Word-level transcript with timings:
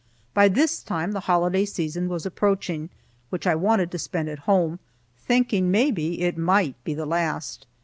By 0.33 0.47
this 0.47 0.81
time 0.81 1.11
the 1.11 1.19
holiday 1.29 1.63
season 1.63 2.09
was 2.09 2.25
approaching, 2.25 2.89
which 3.29 3.45
I 3.45 3.53
wanted 3.53 3.91
to 3.91 3.99
spend 3.99 4.29
at 4.29 4.39
home, 4.49 4.79
thinking, 5.19 5.69
maybe, 5.69 6.21
it 6.21 6.39
might 6.39 6.73
be 6.83 6.95
the 6.95 7.05
last. 7.05 7.67